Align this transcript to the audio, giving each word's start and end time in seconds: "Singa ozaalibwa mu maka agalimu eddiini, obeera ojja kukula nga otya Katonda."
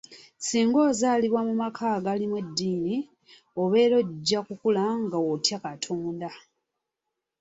"Singa 0.45 0.77
ozaalibwa 0.89 1.41
mu 1.47 1.53
maka 1.61 1.83
agalimu 1.97 2.35
eddiini, 2.43 2.95
obeera 3.61 3.95
ojja 4.01 4.39
kukula 4.47 4.83
nga 5.03 5.17
otya 5.31 5.57
Katonda." 5.65 6.29